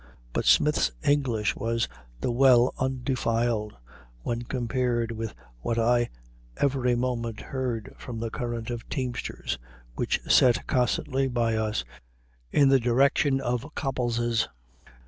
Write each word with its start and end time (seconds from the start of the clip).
But 0.33 0.45
Smith's 0.45 0.91
English 1.03 1.55
was 1.55 1.87
the 2.21 2.31
well 2.31 2.73
undefiled 2.79 3.75
when 4.23 4.41
compared 4.41 5.11
with 5.11 5.35
what 5.59 5.77
I 5.77 6.09
every 6.57 6.95
moment 6.95 7.39
heard 7.39 7.93
from 7.99 8.19
the 8.19 8.31
current 8.31 8.71
of 8.71 8.89
teamsters 8.89 9.59
which 9.93 10.19
set 10.27 10.65
constantly 10.65 11.27
by 11.27 11.55
us 11.55 11.83
in 12.51 12.69
the 12.69 12.79
direction 12.79 13.39
of 13.39 13.75
Copples's. 13.75 14.47